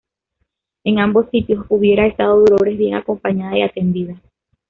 En 0.83 0.97
ambos 0.97 1.29
sitios 1.29 1.63
hubiera 1.69 2.07
estado 2.07 2.41
Dolores 2.43 2.75
bien 2.75 2.95
acompañada 2.95 3.55
y 3.55 3.61
atendida. 3.61 4.19